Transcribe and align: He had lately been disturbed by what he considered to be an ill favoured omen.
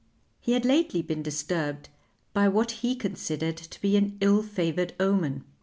He 0.39 0.53
had 0.53 0.65
lately 0.65 1.03
been 1.03 1.21
disturbed 1.21 1.89
by 2.33 2.47
what 2.47 2.71
he 2.81 2.95
considered 2.95 3.57
to 3.57 3.79
be 3.81 3.95
an 3.95 4.17
ill 4.19 4.41
favoured 4.41 4.93
omen. 4.99 5.43